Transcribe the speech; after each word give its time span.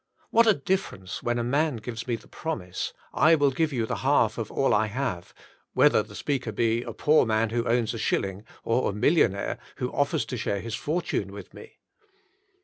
What 0.31 0.47
a 0.47 0.55
differ 0.55 0.95
ence 0.95 1.21
when 1.21 1.37
a 1.37 1.43
man 1.43 1.75
gives 1.75 2.07
me 2.07 2.15
the 2.15 2.27
promise, 2.27 2.91
I 3.13 3.35
will 3.35 3.51
give 3.51 3.71
you 3.71 3.85
the 3.85 3.97
half 3.97 4.39
of 4.39 4.51
all 4.51 4.73
I 4.73 4.87
have, 4.87 5.31
whether 5.73 6.01
the 6.01 6.15
speaker 6.15 6.51
be 6.51 6.81
a 6.81 6.91
poor 6.91 7.23
man 7.23 7.51
who 7.51 7.67
owns 7.67 7.93
a 7.93 7.99
shilling, 7.99 8.43
or 8.63 8.89
a 8.89 8.93
million 8.93 9.35
aire 9.35 9.59
who 9.75 9.91
offers 9.93 10.25
to 10.25 10.37
share 10.37 10.59
his 10.59 10.73
fortune 10.73 11.31
with 11.31 11.53
me. 11.53 11.75